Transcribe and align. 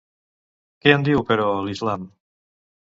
Què 0.85 0.95
en 0.95 1.05
diu, 1.09 1.21
però, 1.31 1.47
l'islam? 1.69 2.13